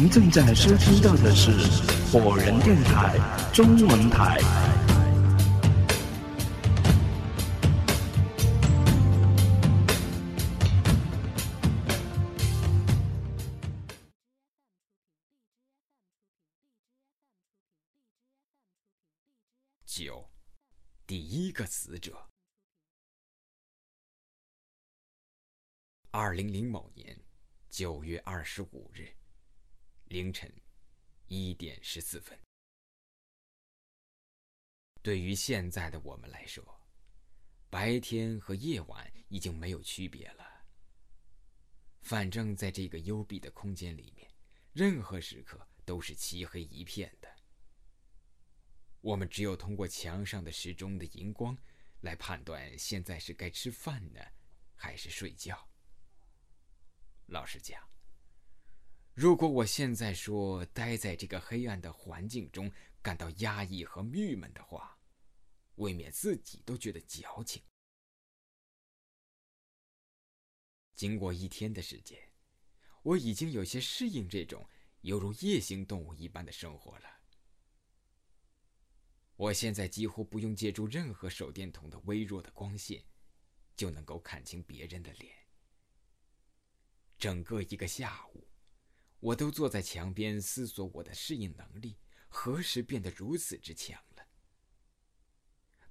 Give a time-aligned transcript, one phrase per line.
[0.00, 1.50] 您正在收听到的是
[2.10, 3.18] 火人电台
[3.52, 4.38] 中文台。
[19.84, 20.30] 九，
[21.06, 22.30] 第一个死者。
[26.10, 27.20] 二零零某年
[27.68, 29.14] 九月二十五日
[30.10, 30.52] 凌晨
[31.28, 32.36] 一点十四分。
[35.02, 36.80] 对于现在的我们来说，
[37.70, 40.66] 白天和夜晚已经没有区别了。
[42.02, 44.28] 反正，在这个幽闭的空间里面，
[44.72, 47.32] 任何时刻都是漆黑一片的。
[49.02, 51.56] 我们只有通过墙上的时钟的荧光，
[52.00, 54.20] 来判断现在是该吃饭呢，
[54.74, 55.68] 还是睡觉。
[57.26, 57.80] 老实讲，
[59.20, 64.98] 如果我现在说待在这个黑暗的环境中感到压抑和郁闷的话，
[65.74, 67.62] 未免自己都觉得矫情。
[70.94, 72.18] 经过一天的时间，
[73.02, 74.66] 我已经有些适应这种
[75.02, 77.20] 犹如夜行动物一般的生活了。
[79.36, 83.04] 我现在几乎不用借助任何手电筒的微弱的光线，
[83.76, 85.30] 就能够看清别人的脸。
[87.18, 88.49] 整个一个下午，
[89.20, 91.96] 我都坐在墙边思索我的适应能力
[92.28, 94.26] 何时变得如此之强了。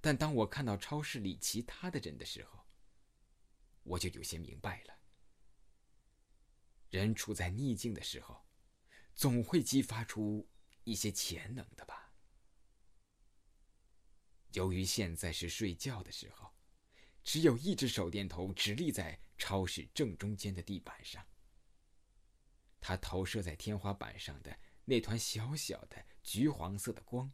[0.02, 2.66] 但当我看到超市里其他的人的时候，
[3.84, 4.94] 我就有些明白了：
[6.90, 8.46] 人处在逆境的时候，
[9.16, 10.50] 总会激发出
[10.84, 12.14] 一些潜能的吧。
[14.54, 16.54] 由于现在是睡觉的时候。
[17.22, 21.24] 只有一只手电筒直立在超市正中间的地板上。
[22.82, 27.32] 它投射在天花板上的那团小小的橘黄色的光，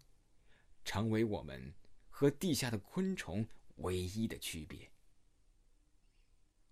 [0.84, 1.74] 成为我们
[2.10, 3.48] 和地下的昆虫
[3.78, 4.92] 唯一的区别。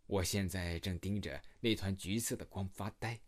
[0.06, 3.22] 我现在正盯着那团橘色的光发呆，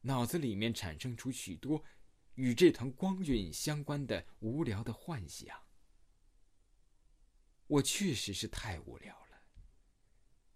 [0.00, 1.84] 脑子里面产生出许多
[2.34, 5.62] 与这团光晕相关的无聊的幻想。
[7.66, 9.42] 我确实是太无聊了，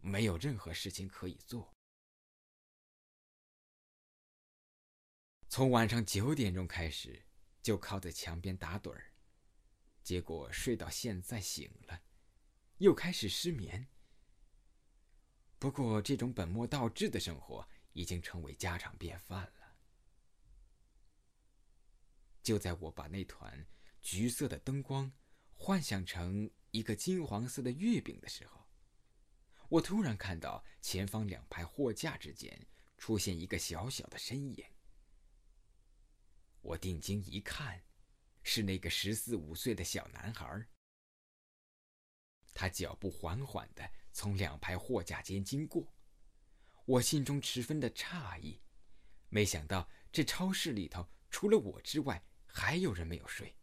[0.01, 1.74] 没有任何事情可以做。
[5.55, 7.23] 从晚上九点钟开始，
[7.63, 9.13] 就靠在墙边打盹儿，
[10.03, 12.03] 结果睡到现在醒了，
[12.79, 13.87] 又开始失眠。
[15.61, 19.77] 不过，这种本末倒置的生活已经成为家常便饭了。
[22.43, 23.65] 就在我把那团
[24.03, 25.13] 橘色的灯光
[25.55, 26.51] 幻想成……
[26.73, 28.67] 一个金黄色的月饼的时候，
[29.69, 32.67] 我突然看到前方两排货架之间
[32.99, 34.67] 出现一个小小的身影。
[36.65, 37.79] 我定睛一看，
[38.43, 40.67] 是那个十四五岁的小男孩。
[42.55, 45.95] 他脚步缓缓的从两排货架间经过，
[46.87, 48.59] 我心中十分的诧异，
[49.29, 53.55] 没想到这超市里头除了我之外，还有人没有睡。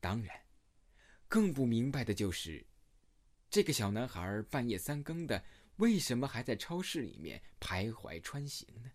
[0.00, 0.40] 当然。
[1.28, 2.64] 更不明白的就是，
[3.50, 5.44] 这个小男孩半夜三更的，
[5.78, 8.92] 为什么还在超市里面徘徊穿行呢？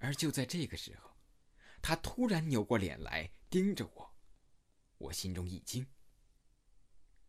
[0.00, 1.16] 而就在这个时候，
[1.80, 4.14] 他突然扭过脸来盯着我，
[4.98, 5.86] 我心中一惊。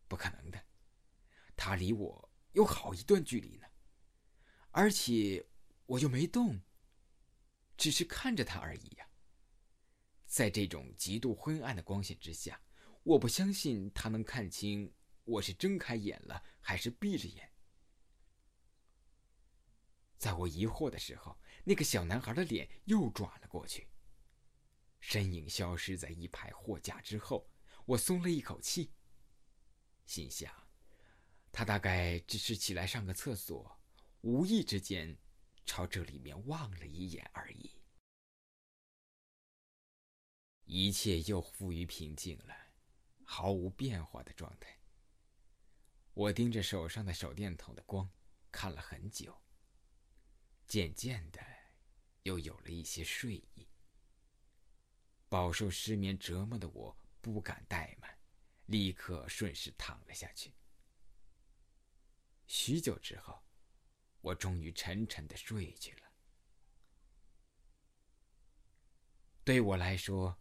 [0.08, 0.60] 不可能的，
[1.54, 3.66] 他离我有好一段距离呢，
[4.72, 5.46] 而且
[5.86, 6.60] 我又没动，
[7.76, 9.06] 只是看着他而已呀。
[10.26, 12.60] 在这种极度昏暗的光线之下。
[13.04, 14.94] 我不相信他能看清
[15.24, 17.51] 我是睁开眼了还是闭着眼。
[20.22, 23.88] 在我疑惑的时候，那个小男孩的脸又转了过去，
[25.00, 27.50] 身影消失在一排货架之后。
[27.86, 28.92] 我松了一口气，
[30.06, 30.54] 心想，
[31.50, 33.76] 他大概只是起来上个厕所，
[34.20, 35.18] 无意之间
[35.66, 37.72] 朝这里面望了一眼而已。
[40.62, 42.54] 一切又复于平静了。
[43.24, 44.78] 毫无变化的状态。
[46.14, 48.08] 我盯着手上的手电筒的光，
[48.52, 49.41] 看了很久。
[50.72, 51.38] 渐渐的，
[52.22, 53.68] 又有了一些睡意。
[55.28, 58.18] 饱受失眠折磨的我不敢怠慢，
[58.64, 60.54] 立刻顺势躺了下去。
[62.46, 63.44] 许久之后，
[64.22, 66.10] 我终于沉沉的睡去了。
[69.44, 70.38] 对我来说，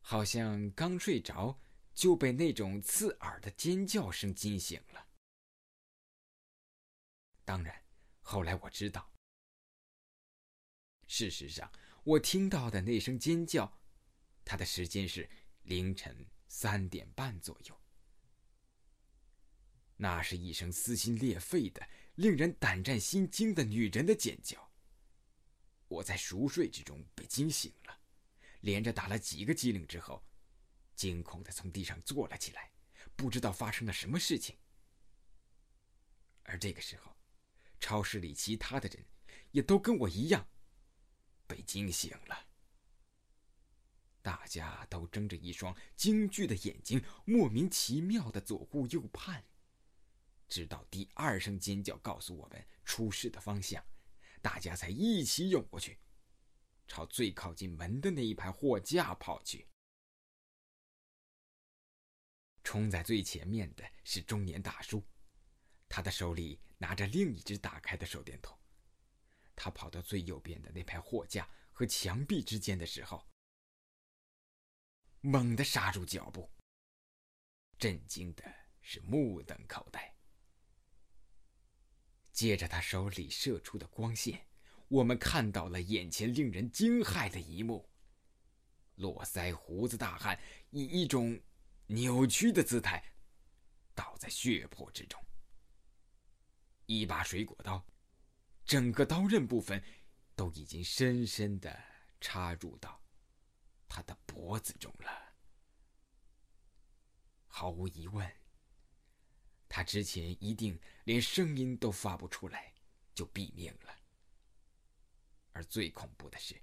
[0.00, 1.60] 好像刚睡着。
[1.94, 5.08] 就被那种刺耳的尖叫声惊醒了。
[7.44, 7.84] 当然，
[8.22, 9.10] 后来我知道，
[11.08, 11.72] 事实上，
[12.04, 13.80] 我听到的那声尖叫，
[14.44, 15.28] 它的时间是
[15.62, 17.80] 凌晨三点半左右。
[19.96, 24.70] 那是一声撕心裂肺的、令人胆战心惊的女人的尖叫。
[25.88, 28.00] 我在熟睡之中被惊醒了，
[28.60, 30.22] 连着打了几个激灵之后，
[30.94, 32.70] 惊恐的从地上坐了起来，
[33.16, 34.56] 不知道发生了什么事情。
[36.44, 37.16] 而这个时候，
[37.80, 39.04] 超市里其他的人
[39.50, 40.46] 也都跟我一样
[41.48, 42.46] 被惊醒了。
[44.20, 49.42] 大家都睁着一双惊惧的眼睛，莫名其妙的左顾右盼，
[50.46, 53.82] 直到第二声尖叫告诉我们出事的方向，
[54.42, 55.98] 大家才一起涌过去，
[56.86, 59.66] 朝最靠近门的那一排货架跑去。
[62.62, 65.02] 冲在最前面的是中年大叔。
[65.88, 68.57] 他的手里拿着另一只打开的手电筒，
[69.58, 73.28] 他跑到最右边的那排货架和墙壁之间的时候，
[75.20, 76.50] 猛地刹住脚步，
[77.76, 78.44] 震惊的
[78.80, 80.14] 是目瞪口呆。
[82.32, 84.46] 借着他手里射出的光线，
[84.86, 87.90] 我们看到了眼前令人惊骇的一幕：
[88.94, 90.40] 络腮胡子大汉
[90.70, 91.40] 以一种
[91.86, 93.04] 扭曲的姿态
[93.92, 95.20] 倒在血泊之中。
[96.86, 97.84] 一把水果刀，
[98.68, 99.82] 整个刀刃部分
[100.36, 101.82] 都已经深深的
[102.20, 103.02] 插入到
[103.88, 105.10] 他的脖子中了。
[107.46, 108.30] 毫无疑问，
[109.70, 112.74] 他之前一定连声音都发不出来，
[113.14, 113.98] 就毙命了。
[115.52, 116.54] 而最恐怖的是，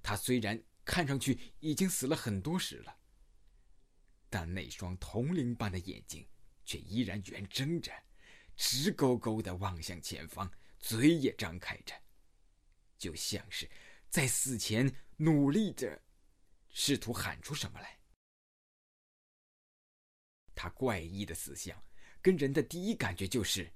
[0.00, 2.96] 他虽然看上去已经死了很多时了，
[4.30, 6.24] 但那双铜铃般的眼睛
[6.64, 7.92] 却依然圆睁着。
[8.54, 10.48] 直勾勾的望向前方，
[10.82, 11.94] 嘴也张开着，
[12.98, 13.70] 就像是
[14.10, 16.02] 在死前努力着，
[16.68, 17.98] 试图喊出什么来。
[20.54, 21.82] 他怪异的死相，
[22.20, 23.72] 跟人的第一感觉就是，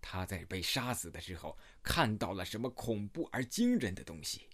[0.00, 4.48] 他在被杀死的时候看到了什么恐怖而惊人的东西，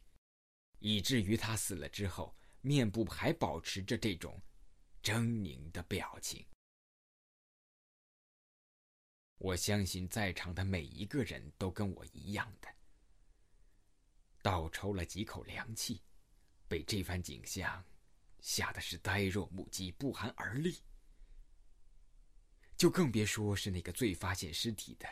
[0.78, 4.40] 以至于他死了之后，面部还保持着这种
[5.02, 6.46] 狰狞的表情。
[9.38, 12.68] 我相信在场的每一个人都跟我一样的，
[14.42, 16.02] 倒抽了几口凉气，
[16.66, 17.84] 被这番景象
[18.40, 20.78] 吓得是呆若木鸡、不寒而栗。
[22.76, 25.06] 就更别说是那个最发现尸体的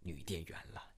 [0.00, 0.94] 女店员了。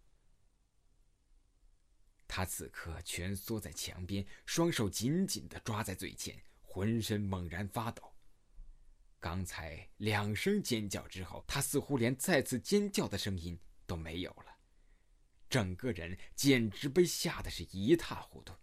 [2.28, 8.09] 她此刻蜷缩在墙边，双手紧紧的抓在嘴前，浑身猛然发抖。
[9.20, 14.56] 刚才两声尖叫之后，他似乎连再次尖叫的声音都没有了，
[15.49, 18.55] 整个人简直被吓得是一塌糊涂。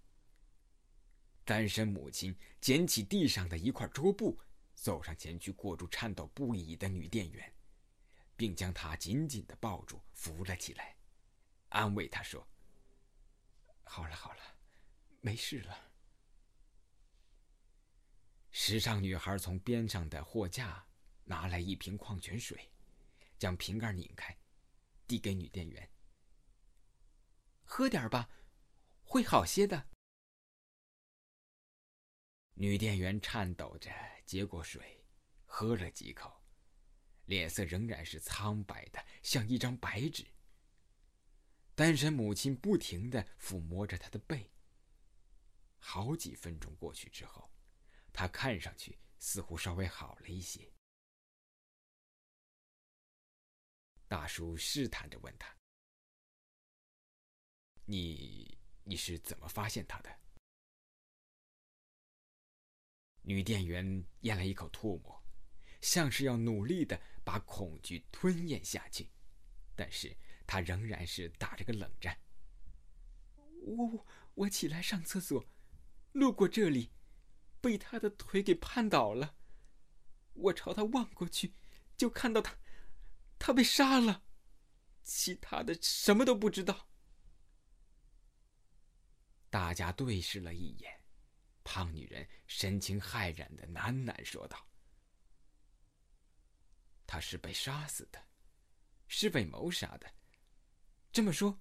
[1.46, 4.38] 单身母亲捡起地上的一块桌布，
[4.74, 7.54] 走上前去裹住颤抖不已的女店员，
[8.36, 10.98] 并将她紧紧的抱住，扶了起来，
[11.70, 12.46] 安慰她说
[13.86, 14.42] ：“好了好了，
[15.22, 15.78] 没事了。”
[18.52, 20.88] 时尚女孩从边上的货架
[21.24, 22.72] 拿来一瓶矿泉水，
[23.38, 24.36] 将瓶盖拧开，
[25.06, 25.90] 递给女店员
[27.64, 28.30] ：“喝点吧，
[29.04, 29.90] 会好些的。”
[32.56, 33.92] 女店员颤抖着
[34.26, 35.06] 接过水，
[35.46, 36.42] 喝了几口，
[37.26, 40.26] 脸色仍然是苍白的，像一张白纸。
[41.76, 44.52] 单身母亲不停的抚摸着她的背。
[45.78, 47.54] 好几分钟过去之后。
[48.18, 50.74] 他看上去似乎稍微好了一些。
[54.08, 55.56] 大叔试探着问他
[57.86, 60.20] ：“你你是怎么发现他的？”
[63.22, 65.24] 女店员咽了一口唾沫，
[65.80, 69.12] 像是要努力的把恐惧吞咽下去，
[69.76, 72.20] 但是她仍然是打着个冷战。
[73.36, 75.46] 我我我起来上厕所，
[76.14, 76.97] 路过这里。
[77.62, 79.36] 被他的腿给绊倒了，
[80.34, 81.54] 我朝他望过去，
[81.98, 82.56] 就看到他，
[83.40, 84.24] 他被杀了，
[85.04, 86.88] 其他的什么都不知道。
[89.50, 91.02] 大家对视了一眼，
[91.64, 94.68] 胖女人神情骇然的喃喃说道
[97.08, 98.24] ：“他是被杀死的，
[99.08, 100.14] 是被谋杀的。
[101.12, 101.60] 这么说，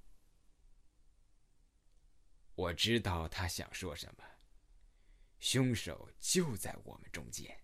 [2.55, 4.25] 我知道他想说什么。”
[5.38, 7.57] 凶手就在我们中间，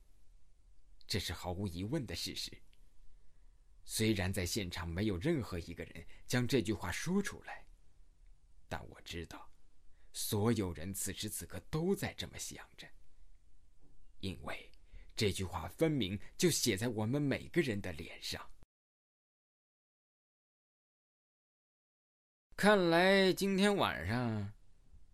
[1.07, 2.51] 这是毫无疑问的事实。
[3.85, 7.67] 虽然在现场没有任何一个人将这句话说出来，
[8.69, 9.51] 但我知道，
[10.13, 12.89] 所有人此时此刻都在这么想着，
[14.21, 14.71] 因为
[15.17, 18.49] 这句话分明就写在我们每个人的脸上。
[22.55, 24.53] 看来今天晚上，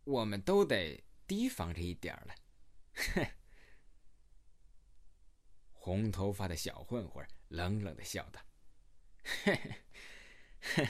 [0.05, 2.35] 我们都得提防着一点了。
[3.15, 3.27] 哼！
[5.73, 8.41] 红头发的小混混冷冷的笑道
[9.45, 9.59] ：“嘿
[10.61, 10.89] 嘿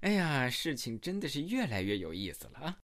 [0.00, 2.80] 哎呀，事情真的是越来越有意思了啊！”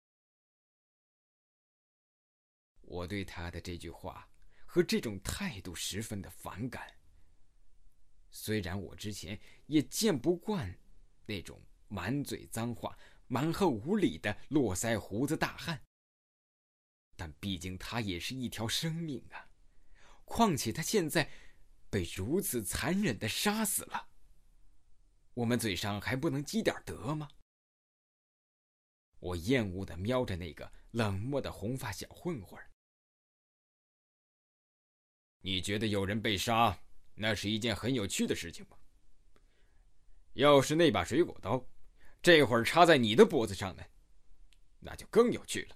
[2.82, 4.30] 我对他的这句话
[4.66, 6.98] 和这种态度十分的反感。
[8.30, 10.78] 虽然我之前也见不惯
[11.26, 15.82] 那种满嘴脏话、蛮横无理的络腮胡子大汉，
[17.16, 19.50] 但毕竟他也是一条生命啊！
[20.26, 21.30] 况且他现在
[21.90, 24.08] 被如此残忍的杀死了，
[25.34, 27.30] 我们嘴上还不能积点德吗？
[29.20, 32.60] 我厌恶的瞄着那个冷漠的红发小混混。
[35.42, 36.82] 你觉得有人被杀，
[37.16, 38.78] 那是一件很有趣的事情吗？
[40.34, 41.68] 要是那把水果刀
[42.22, 43.84] 这会儿插在你的脖子上呢，
[44.80, 45.76] 那就更有趣了。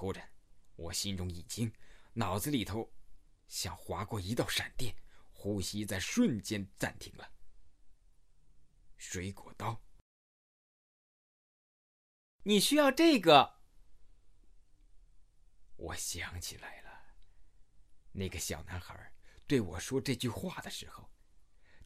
[0.00, 0.30] 突然，
[0.76, 1.70] 我心中一惊。
[2.14, 2.90] 脑子里头
[3.48, 4.96] 像划过一道闪电，
[5.30, 7.30] 呼吸在瞬间暂停了。
[8.96, 9.78] 水果刀，
[12.44, 13.60] 你需要这个？
[15.76, 16.90] 我想起来了，
[18.12, 19.12] 那个小男孩
[19.46, 21.10] 对我说这句话的时候，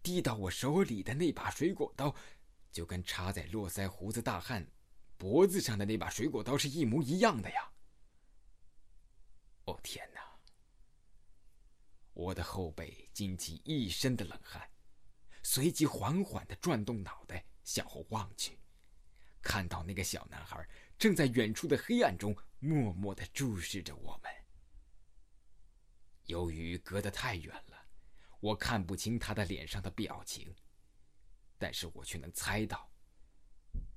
[0.05, 2.15] 递到我手里的那把水果刀，
[2.71, 4.65] 就跟插在络腮胡子大汉
[5.17, 7.73] 脖子上的那把水果刀是一模一样的呀！
[9.65, 10.21] 哦天哪！
[12.13, 14.71] 我的后背惊起一身的冷汗，
[15.43, 18.59] 随即缓缓的转动脑袋向后望去，
[19.43, 20.69] 看到那个小男孩
[20.99, 24.33] 正在远处的黑暗中默默的注视着我们。
[26.27, 27.87] 由于隔得太远了，
[28.41, 30.55] 我看不清他的脸上的表情，
[31.59, 32.91] 但是我却能猜到，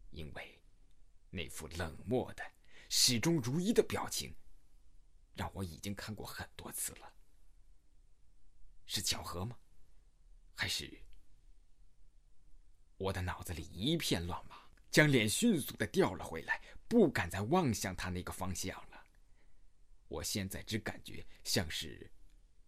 [0.10, 0.60] 因为
[1.30, 2.44] 那副冷漠的、
[2.90, 4.36] 始终如一的表情，
[5.38, 7.14] 让我已经看过很多次了。
[8.86, 9.58] 是巧合吗？
[10.56, 11.02] 还是
[12.98, 19.06] 我的脑子里一片乱麻，将脸迅速的调了回来，不敢再望向他那个方向了。
[20.08, 22.10] 我现在只感觉像是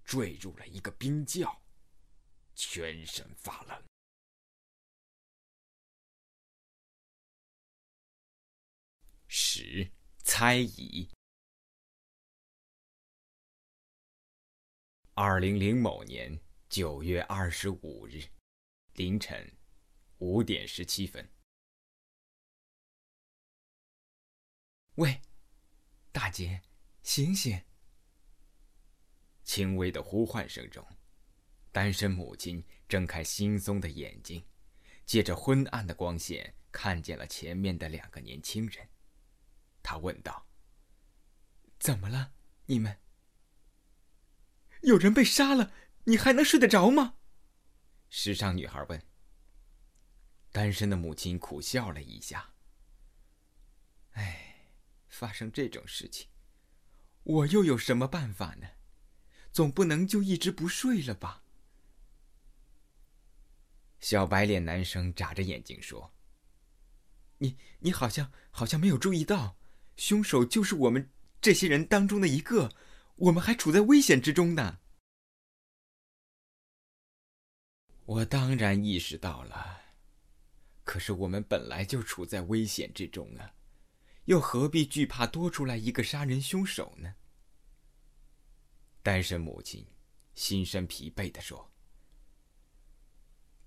[0.04, 1.60] 坠入了一个冰窖，
[2.54, 3.84] 全身发冷。
[9.28, 9.90] 十
[10.24, 11.10] 猜疑。
[15.22, 18.24] 二零零某年九月二十五日
[18.94, 19.52] 凌晨
[20.20, 21.30] 五点十七分。
[24.96, 25.22] 喂，
[26.14, 26.62] 大姐，
[27.04, 27.62] 醒醒！
[29.44, 30.88] 轻微的呼唤声中，
[31.74, 34.42] 单身母亲睁开惺忪的眼睛，
[35.06, 38.88] 借着昏暗的光线，看见了前面的两个年轻人。
[39.84, 40.48] 她问道
[41.78, 42.32] ：“怎么了，
[42.68, 42.98] 你们？”
[44.82, 45.74] 有人被杀了，
[46.06, 47.16] 你还能睡得着吗？
[48.10, 49.02] 时尚女孩问。
[50.52, 52.54] 单身的母亲苦笑了一下。
[54.12, 54.72] 唉，
[55.08, 56.28] 发生这种事情，
[57.24, 58.68] 我又有什么办法呢？
[59.52, 61.44] 总不能就一直不睡了吧？
[64.00, 66.14] 小白脸男生眨着眼睛说
[67.40, 69.58] ：“你你好像好像没有注意到，
[69.98, 72.74] 凶手就是我们这些人当中的一个。”
[73.20, 74.80] 我们还处在危险之中呢。
[78.06, 79.82] 我当然意识到了，
[80.86, 83.54] 可是我们本来就处在危险之中啊，
[84.26, 87.16] 又何必惧怕多出来一个杀人凶手呢？
[89.04, 89.86] 单身母亲
[90.34, 91.72] 心生疲惫的说：“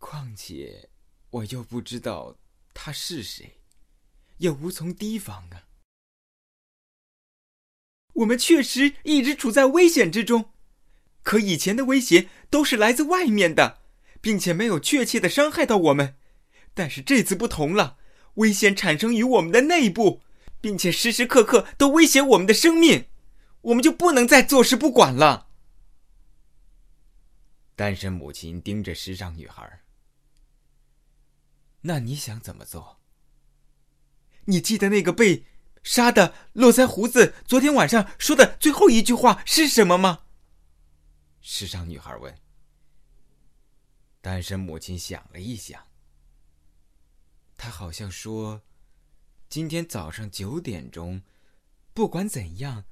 [0.01, 0.91] 况且，
[1.29, 2.37] 我又不知道
[2.73, 3.61] 他是谁，
[4.39, 5.69] 也无从提防啊。”
[8.15, 10.51] 我们确实一直处在危险之中，
[11.23, 13.81] 可以前的威胁都是来自外面的，
[14.21, 16.17] 并且没有确切的伤害到我们。
[16.75, 17.97] 但是这次不同了，
[18.35, 20.23] 危险产生于我们的内部，
[20.61, 23.07] 并且时时刻刻都威胁我们的生命，
[23.63, 25.49] 我们就不能再坐视不管了。
[27.75, 29.81] 单身母亲盯着时尚女孩，
[31.83, 33.01] 那你想怎么做？
[34.45, 35.47] 你记得那个被？
[35.83, 40.25] 杀的络腮胡子昨天晚上说的最后一句话是什么吗？
[41.41, 42.39] 时尚女孩问。
[44.21, 45.89] 单身母亲想了一想，
[47.57, 48.63] 她好像说
[49.51, 51.23] ：“今天早上九点钟，
[51.93, 52.85] 不管怎样，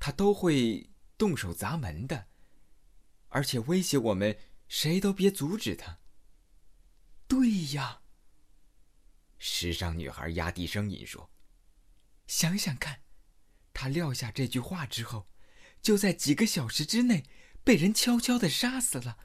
[0.00, 0.88] 他都会
[1.18, 2.28] 动手砸门的，
[3.28, 4.38] 而且威胁我们
[4.68, 5.98] 谁都别阻止他。
[7.26, 8.00] 对呀，
[9.36, 11.30] 时尚女孩压低声音说
[12.28, 13.02] ：“想想看，
[13.72, 15.28] 他撂下这句话之后，
[15.82, 17.24] 就在几个小时之内
[17.64, 19.18] 被人悄悄的杀死了，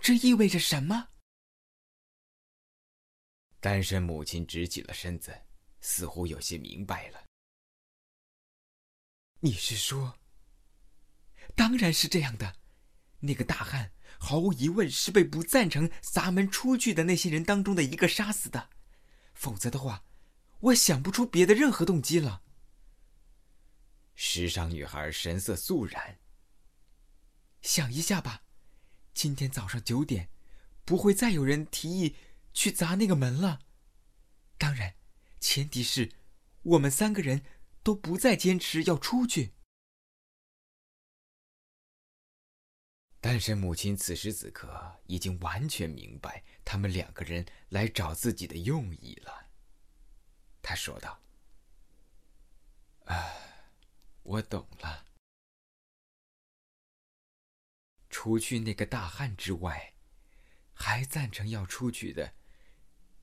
[0.00, 1.10] 这意味着什么？”
[3.60, 5.46] 单身母亲直起了身子，
[5.80, 7.24] 似乎有些明白了。
[9.40, 10.18] 你是说？
[11.54, 12.56] 当然是这样的，
[13.20, 18.70] 那个大汉毫无疑问是被不赞成砸门出去的那些人当中的一个杀死的，
[19.34, 20.04] 否则的话，
[20.64, 22.42] 我想不出别的任何动机了。
[24.14, 26.18] 时尚女孩神色肃然。
[27.60, 28.44] 想一下吧，
[29.12, 30.30] 今天早上九点，
[30.84, 32.16] 不会再有人提议。
[32.56, 33.62] 去砸那个门了，
[34.56, 34.94] 当然，
[35.40, 36.12] 前提是
[36.62, 37.42] 我们三个人
[37.82, 39.54] 都不再坚持要出去。
[43.20, 49.43] 单身母亲此时此刻已经完全明白他们两个人来找自己的用意了。
[50.64, 51.20] 他说道
[53.04, 53.32] ：“啊，
[54.22, 55.04] 我懂了。
[58.08, 59.92] 除去那个大汉之外，
[60.72, 62.34] 还赞成要出去的。”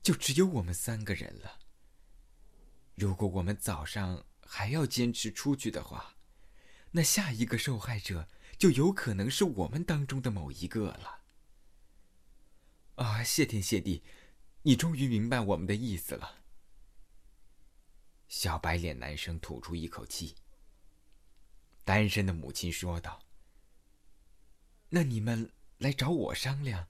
[0.03, 1.59] 就只有我们三个人了。
[2.95, 6.15] 如果我们早上还要坚持出去的话，
[6.89, 11.21] 那下一个受害者就有可能是我们当中的某一个了。
[12.95, 14.03] 啊，谢天谢地，
[14.63, 16.40] 你终于明白我们的意思了。
[18.31, 20.35] 小白脸男生吐出一口气。
[21.83, 23.21] 单身的母亲说道
[24.87, 26.87] ：“那你们来找我商量？”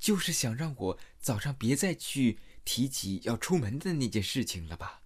[0.00, 5.02] 就是想让我早上别再去提起要出门的那件事情了吧？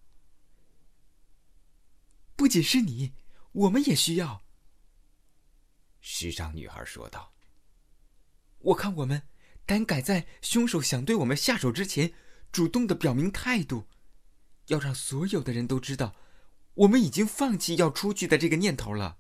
[2.35, 3.13] 不仅是你，
[3.53, 4.43] 我们也需要。
[6.01, 7.35] 时尚女孩说道
[8.61, 9.23] ：“我看我们
[9.67, 12.15] 胆敢在凶手想对我们下手之前，
[12.51, 13.87] 主动的表明态度，
[14.69, 16.17] 要让所有的人都知道，
[16.75, 19.19] 我们已经放弃要出去的这个念头了。”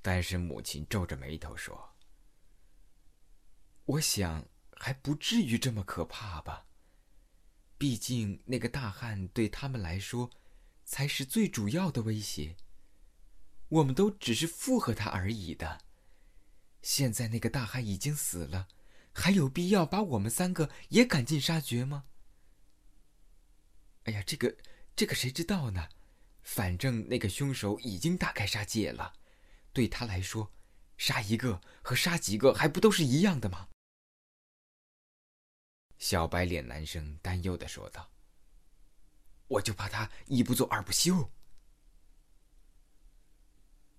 [0.00, 1.94] 单身母亲皱着眉头说
[3.84, 6.66] ：“我想还不至于这么可怕吧。
[7.76, 10.30] 毕竟那个大汉对他们来说，
[10.84, 12.56] 才是最主要的威胁。
[13.68, 15.82] 我们都只是附和他而已的。
[16.82, 18.68] 现在那个大汉已经死了，
[19.12, 22.04] 还有必要把我们三个也赶尽杀绝吗？
[24.04, 24.56] 哎呀，这个，
[24.96, 25.88] 这个谁知道呢？
[26.42, 29.12] 反正那个凶手已经大开杀戒了。”
[29.72, 30.50] 对他来说，
[30.96, 33.68] 杀一个和杀几个还不都是一样的吗？
[35.98, 38.10] 小白脸男生担忧的说道
[39.48, 41.30] ：“我就怕他一不做二不休。”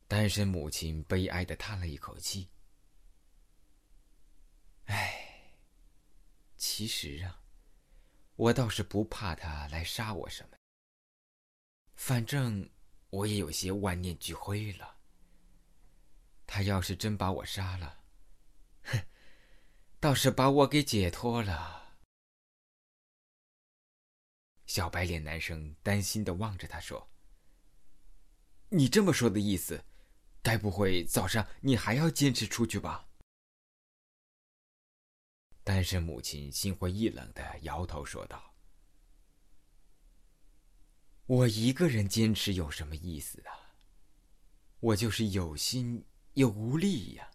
[0.10, 2.50] 单身母亲悲哀的叹了一口气
[4.86, 5.54] ：“唉，
[6.58, 7.44] 其实啊，
[8.36, 10.58] 我倒是不怕他来杀我什么。
[11.96, 12.70] 反正
[13.10, 14.98] 我也有些万念俱灰了。”
[16.48, 18.04] 他要是真把我杀了，
[18.84, 19.06] 哼，
[20.02, 21.96] 倒是把我给解脱了。
[24.65, 27.10] 小白脸男生担心的望着他说
[28.67, 29.86] ：“你这么说的意思，
[30.41, 33.08] 该不会早上你还要坚持出去吧？”
[35.63, 38.56] 单身母亲心灰意冷的摇头说道
[41.26, 43.76] ：“我一个人坚持有什么意思啊？
[44.80, 47.30] 我就是有心。”又无力呀！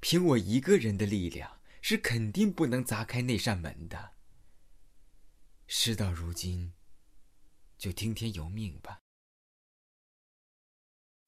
[0.00, 4.16] 凭我一个人的力量，是肯定不能砸开那扇门的。
[5.68, 6.74] 事到如今，
[7.78, 8.98] 就听天由命吧。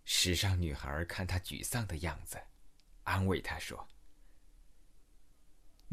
[0.04, 2.42] 时尚女孩看他沮丧的样子，
[3.04, 3.88] 安慰他说：“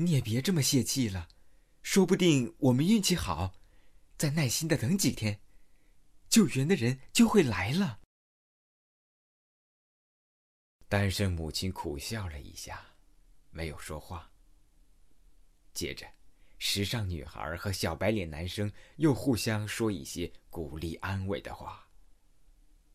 [0.02, 1.28] 你也别这么泄气了，
[1.82, 3.54] 说不定我们运气好，
[4.18, 5.42] 再耐心的等几天，
[6.30, 8.00] 救援的人就会来了。”
[10.88, 12.82] 单身母亲苦笑了一下，
[13.50, 14.32] 没有说话。
[15.74, 16.08] 接着，
[16.60, 21.86] 时尚女孩和小白脸男生又互相说一些鼓励安慰的话，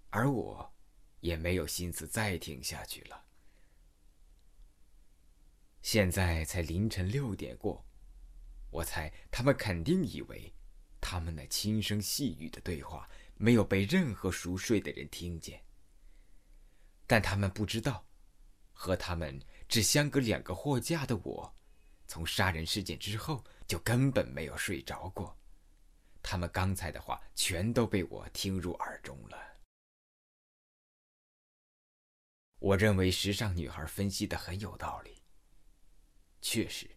[0.08, 0.74] 而我，
[1.20, 3.23] 也没有心思再听下去了。
[5.84, 7.84] 现在才凌晨六点过，
[8.70, 10.50] 我猜他们肯定以为，
[10.98, 15.62] 他们那轻声细语的对话没有被任何熟睡的人听见。
[17.06, 18.02] 但他们不知道，
[18.72, 21.54] 和他们只相隔两个货架的我，
[22.06, 25.38] 从杀人事件之后就根本没有睡着过。
[26.22, 29.36] 他们刚才的话全都被我听入耳中了。
[32.58, 35.23] 我认为时尚女孩分析的很有道理。
[36.46, 36.90] 确实，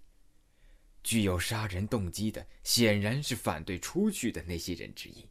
[1.02, 5.30] 具有杀人动机的显然是反对出去的那些人之一。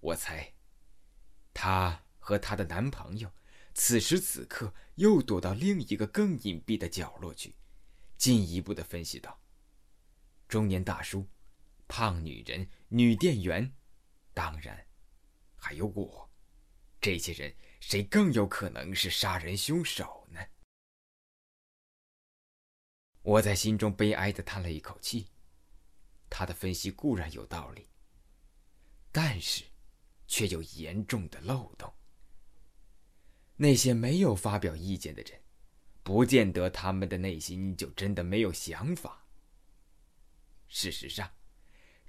[0.00, 0.54] 我猜，
[1.52, 3.30] 她和她的男朋友
[3.74, 7.54] 此时此刻又躲到另一个更隐蔽的角落去，
[8.16, 9.38] 进一步的分析道：
[10.48, 11.28] 中年大叔。
[11.86, 13.70] 胖女人、女店员，
[14.32, 14.86] 当然，
[15.56, 16.28] 还有我，
[17.00, 20.40] 这些人谁更有可能是杀人凶手呢？
[23.26, 25.26] 我在心中悲哀的叹了一口气。
[26.30, 27.88] 他的分析固然有道理，
[29.10, 29.64] 但是，
[30.28, 31.92] 却有严重的漏洞。
[33.56, 35.40] 那些没有发表意见的人，
[36.04, 39.26] 不见得他们的内心就真的没有想法。
[40.68, 41.28] 事实上。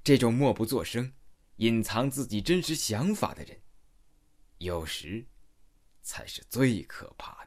[0.03, 1.11] 这种默不作声、
[1.57, 3.59] 隐藏自己真实想法的人，
[4.59, 5.27] 有时
[6.01, 7.43] 才是最可怕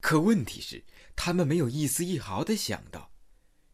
[0.00, 0.84] 可问题是，
[1.14, 3.12] 他们没有一丝一毫的想到，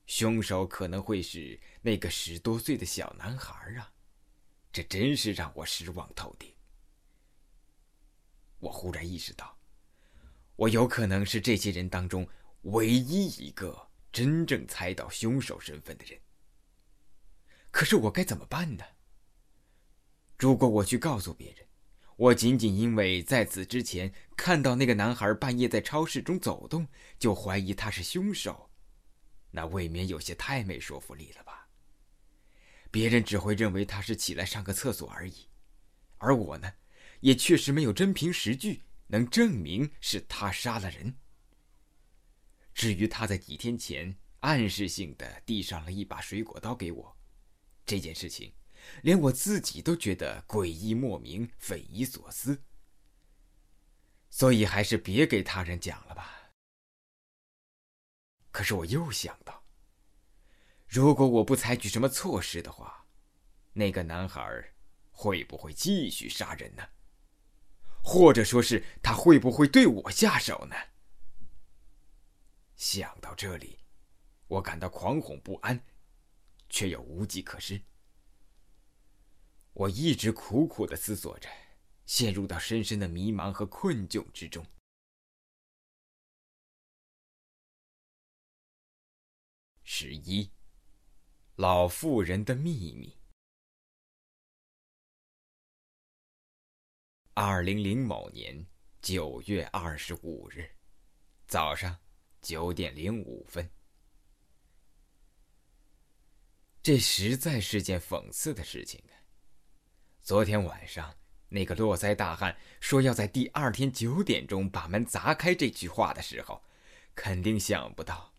[0.06, 3.92] 凶手可能会是那个十多岁的小男孩啊！
[4.72, 6.52] 这真是让我失望透顶。
[8.58, 9.58] 我忽然意识到，
[10.56, 12.28] 我有可能是这些人当中
[12.62, 13.86] 唯一一个。
[14.12, 16.18] 真正猜到凶手身份的人，
[17.70, 18.84] 可是我该怎么办呢？
[20.38, 21.65] 如果我去告诉别人，
[22.16, 28.70] 我仅仅因为在此之前看到那个男孩半夜在超市中走动，就怀疑他是凶手，
[29.50, 31.68] 那未免有些太没说服力了吧？
[32.90, 35.48] 别人只会认为他是起来上个厕所而已，
[36.16, 36.72] 而我呢，
[37.20, 41.14] 也确实没有真凭实据能证明是他杀了人。
[42.72, 47.16] 至于他在几天前暗示性的递上了一把水果刀给我，
[47.84, 48.54] 这件事情，
[49.02, 52.62] 连我自己都觉得诡异莫名、匪夷所思。
[54.28, 56.52] 所以还是别给他人讲了吧。
[58.50, 59.64] 可是我又想到，
[60.86, 63.06] 如果我不采取什么措施的话，
[63.72, 64.72] 那个男孩
[65.10, 66.82] 会不会继续杀人呢？
[68.02, 70.76] 或者说是他会不会对我下手呢？
[72.76, 73.78] 想到这里，
[74.48, 75.84] 我感到狂恐不安，
[76.68, 77.82] 却又无计可施。
[79.78, 81.50] 我一直苦苦的思索着，
[82.06, 84.64] 陷入到深深的迷茫和困窘之中。
[89.84, 90.50] 十一，
[91.56, 93.14] 老妇人的秘密。
[97.34, 98.66] 二零零某年
[99.02, 100.74] 九月二十五日
[101.46, 101.98] 早上。
[102.42, 103.68] 九点零五分，
[106.80, 109.15] 这实在是件讽刺的事情啊！
[110.26, 111.14] 昨天晚上
[111.50, 116.60] 那个络腮大汉说要在第二天九点钟把门砸开，这句话的时候，
[117.14, 118.34] 肯定想不到，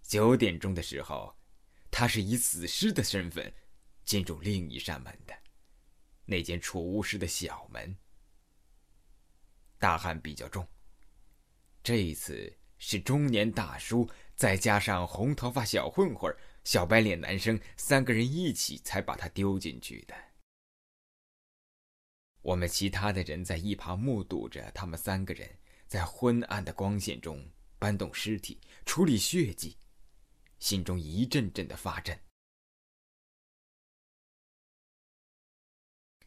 [0.00, 1.36] 九点钟的时候，
[1.90, 3.52] 他是以死尸的身份
[4.02, 5.34] 进入另一扇门的，
[6.24, 7.94] 那间储物室的小门。
[9.78, 10.66] 大汉比较重，
[11.82, 12.50] 这一次。
[12.78, 20.14] 是中年大叔，再加上红头发小混混、小白脸男生三个人一起才把他丢进去的。
[22.46, 25.50] 我们其他的人在一旁目睹着他们三个人
[25.88, 27.44] 在昏暗的光线中
[27.76, 29.76] 搬动尸体、处理血迹，
[30.60, 32.16] 心中一阵阵的发震。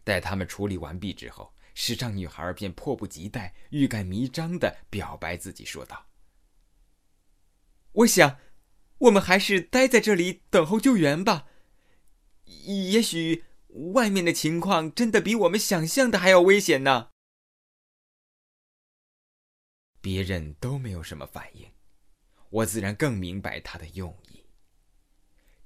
[0.04, 6.06] 待他们处理完毕之后，时尚女孩便迫不及待、欲盖弥彰的表白自己，说道。
[7.94, 8.38] 我想，
[8.98, 11.48] 我们还是待在这里等候救援吧。
[12.44, 13.46] 也许
[13.94, 17.10] 外面的情况真的比我们想象的还要危险呢。
[20.02, 21.72] 别人都没有什么反应，
[22.50, 24.46] 我自然更明白他的用意。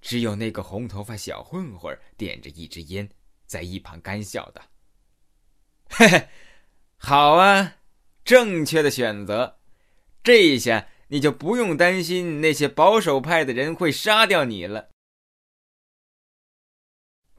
[0.01, 3.09] 只有那个红头发小混混点着一支烟，
[3.45, 4.61] 在一旁干笑道
[5.89, 6.29] ：“嘿嘿，
[6.97, 7.77] 好啊，
[8.23, 9.59] 正确的选择，
[10.23, 14.89] 这一下。”你就不用担心那些保守派的人会杀掉你了。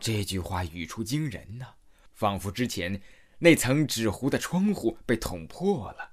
[0.05, 1.77] 这句话语出惊人呐，
[2.13, 3.01] 仿佛之前
[3.39, 6.13] 那层纸糊的窗户被捅破了，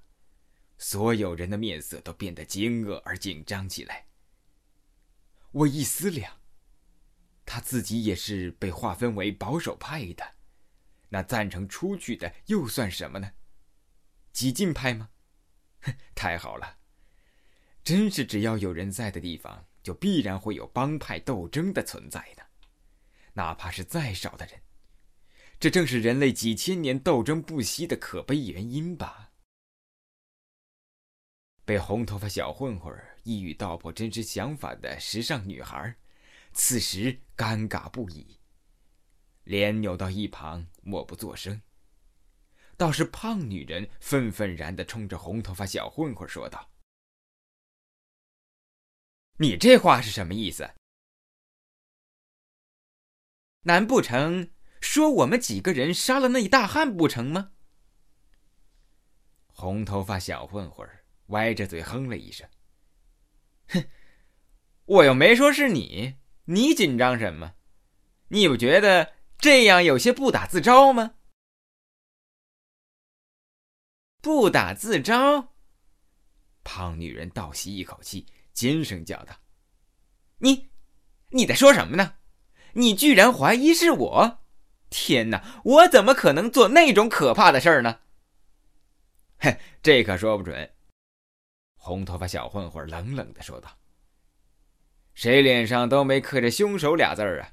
[0.77, 4.05] 所有人的面色都变得惊愕而紧张起来。
[5.51, 6.39] 我一思量，
[7.45, 10.35] 他自己也是被划分为保守派的，
[11.09, 13.33] 那赞成出去的又算什么呢？
[14.31, 15.09] 激进派吗？
[15.81, 16.77] 哼，太好了。
[17.83, 22.45] 真是只要有人在的地方，就必然会有帮派斗争的存在的，
[23.33, 24.61] 哪怕是再少的人。
[25.59, 29.31] 这正是人类几千年斗争不息的可悲原因吧。
[31.63, 32.91] 被红头发小混混
[33.23, 35.95] 一语道破真实想法的时尚女孩，
[36.51, 38.39] 此时尴尬不已，
[39.43, 41.61] 脸扭到一旁，默不作声。
[42.75, 46.71] 倒是胖女人愤愤然的冲着红头发小混混说道
[49.37, 50.67] ：“你这话是什么意思？
[53.61, 57.51] 难不成说我们几个人杀了那一大汉不成吗？”
[59.47, 60.87] 红头发小混混
[61.27, 62.49] 歪着嘴哼了一声
[63.69, 63.85] ：“哼，
[64.85, 67.53] 我又没说是你，你紧张什么？
[68.29, 71.15] 你不觉得这样有些不打自招吗？”
[74.21, 75.55] 不打自招。
[76.63, 79.35] 胖女人倒吸一口气，尖声叫道
[80.39, 80.71] ：“你，
[81.29, 82.17] 你在说什么呢？
[82.73, 84.39] 你居然怀疑是我？
[84.89, 87.99] 天哪，我怎么可能做那种可怕的事儿呢？”
[89.39, 90.69] 嘿，这可说不准。
[91.75, 93.69] 红头发小混混冷冷的说道
[95.15, 97.49] ：“谁脸上都没刻着凶手俩字儿啊？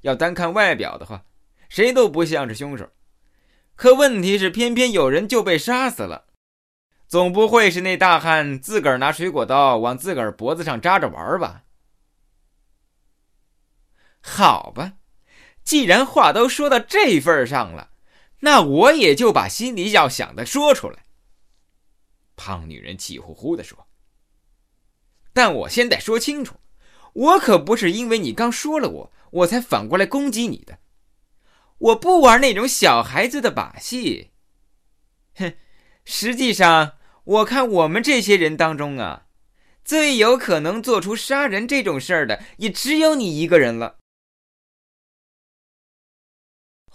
[0.00, 1.24] 要单看外表的话，
[1.68, 2.90] 谁都不像是凶手。
[3.76, 6.26] 可问题是，偏偏有人就被杀死了。
[7.06, 11.64] 总不会是那大汉自个儿拿水果刀往自个儿脖子上扎着玩吧？
[14.28, 14.92] 好吧，
[15.64, 17.90] 既然话都说到这份上了，
[18.40, 21.04] 那我也就把心里要想的说出来。”
[22.36, 23.88] 胖女人气呼呼地说
[25.32, 26.54] ：“但我先得说清楚，
[27.12, 30.78] 我可不是因为你刚说了我，我才反过来攻击你的。
[31.78, 34.30] 我不玩那种小孩子的把戏。
[35.34, 35.54] 哼，
[36.04, 36.92] 实际上，
[37.24, 39.26] 我看我们这些人当中啊，
[39.84, 43.96] 最有可能做出杀人这种事儿的，也只有你一个人了。”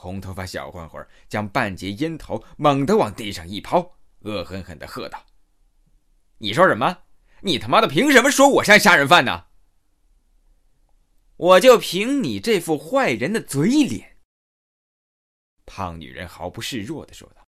[0.04, 5.26] 红头发小混混将半截烟头猛地往地上一抛，恶狠狠地喝道。
[6.40, 7.04] 你说什么？
[7.40, 9.46] 你他妈的凭什么说我像杀人犯呢？
[11.38, 14.18] 我就凭你这副坏人的嘴脸。”
[15.66, 17.48] 胖女人毫不示弱的说道。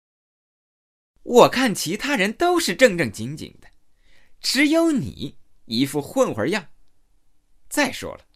[1.24, 3.68] “我看其他人都是正正经经的，
[4.42, 6.68] 只有你一副混混样。
[7.68, 8.26] 再说了，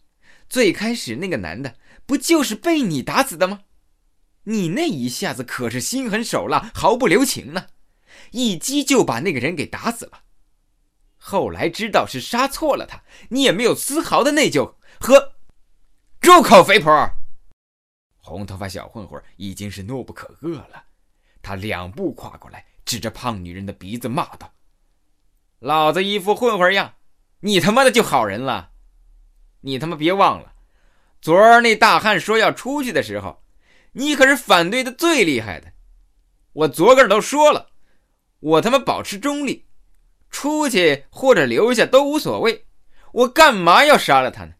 [0.49, 1.77] 最开始那个男的
[2.11, 3.61] 不就是被你打死的吗？
[4.43, 7.67] 你那一下子可是心狠手辣，毫不留情呢。”
[8.31, 10.23] 一击就把那个人给打死了，
[11.15, 15.35] 后来知道是杀错了他，你也没有丝毫的内疚和。
[16.19, 16.91] 住口，肥婆！
[18.17, 20.83] 红头发小混混已经是怒不可遏了，
[21.41, 24.53] 他两步跨过来，指着胖女人的鼻子骂道
[25.59, 26.95] ：“老子一副混混样，
[27.39, 28.71] 你他妈的就好人了？
[29.61, 30.50] 你他妈别忘了，
[31.21, 33.43] 昨儿那大汉说要出去的时候，
[33.93, 35.67] 你可是反对的最厉害的。
[36.53, 37.67] 我昨个都说了。”
[38.41, 39.65] 我他妈保持中立，
[40.31, 42.65] 出去或者留下都无所谓。
[43.11, 44.53] 我干嘛要杀了他呢？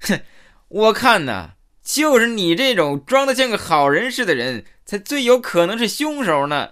[0.00, 0.20] 哼！
[0.68, 1.50] 我看呐，
[1.82, 6.70] 就是你这种装的像个好人似的人才最有可能是凶手呢。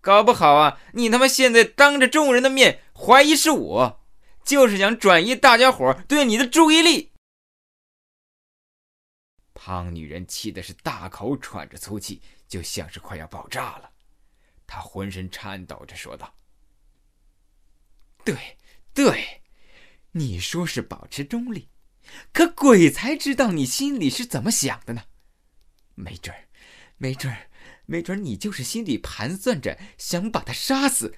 [0.00, 4.00] 搞不好啊，你他妈现在当着众人的面怀疑是我，
[4.44, 7.12] 就是想转移大家伙对你的注意力。
[9.64, 13.90] 胖女人气的是大口喘着粗气，就像是快要爆炸了。
[14.66, 16.34] 她浑身颤抖着说道
[18.22, 18.58] ：“对，
[18.92, 19.40] 对，
[20.12, 21.70] 你说是保持中立，
[22.30, 25.04] 可鬼才知道你心里是怎么想的呢？
[25.94, 26.46] 没准儿，
[26.98, 27.48] 没准儿，
[27.86, 31.16] 没准儿你就是心里盘算着想把他杀死，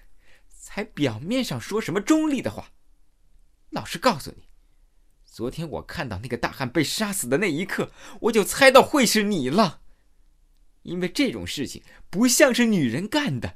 [0.48, 2.70] 才表面上说什么中立的话。
[3.70, 4.48] 老实告诉你，
[5.36, 9.82] 昨天我看到那个大汉被杀死的那一刻，我就猜到会是你了。”
[10.80, 13.54] 因为这种事情不像是女人干的，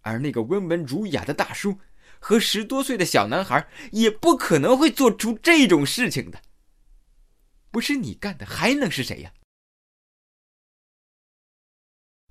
[0.00, 1.78] 而那个温文儒雅的大叔
[2.18, 6.40] 和十多岁的小男孩也不可能会做出这种事情的。
[7.70, 9.34] 不是你干的，还能是谁呀？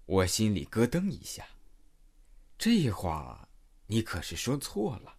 [0.05, 1.45] 我心里咯噔一下，
[2.57, 3.47] 这话
[3.85, 5.17] 你可是说错了。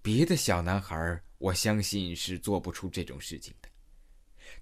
[0.00, 3.68] 别的小男孩，我相信是做不出这种事情的，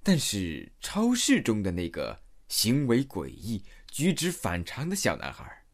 [0.03, 2.23] 但是超市中的那个。
[2.47, 5.65] 行为诡异、举止反常的小男孩，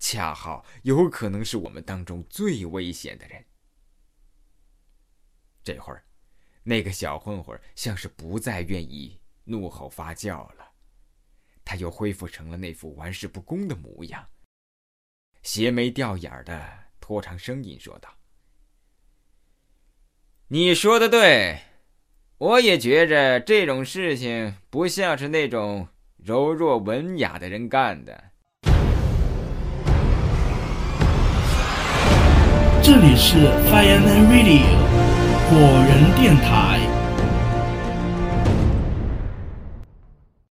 [0.00, 3.42] 恰好有可能是我们当中最危险的人。
[5.62, 6.04] 这会儿，
[6.64, 10.72] 那个小混混像是不再愿意怒吼发叫了，
[11.64, 14.28] 他又恢复成了那副玩世不恭的模样，
[15.44, 18.12] 斜眉吊眼的拖长声音说道
[20.50, 21.58] ：“你说的对，
[22.38, 25.88] 我也觉着这种事情不像是那种
[26.24, 28.24] 柔弱文雅的人干的。”
[32.82, 33.36] 这里是
[33.68, 34.78] Fireman Radio
[35.50, 36.80] 果仁电台。